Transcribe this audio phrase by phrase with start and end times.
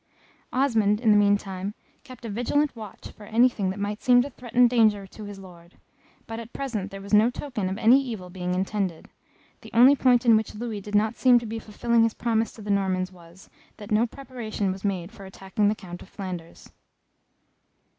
[0.51, 4.67] Osmond, in the meantime, kept a vigilant watch for anything that might seem to threaten
[4.67, 5.75] danger to his Lord;
[6.25, 9.09] but at present there was no token of any evil being intended;
[9.61, 12.63] the only point in which Louis did not seem to be fulfilling his promises to
[12.63, 16.71] the Normans was, that no preparations were made for attacking the Count of Flanders.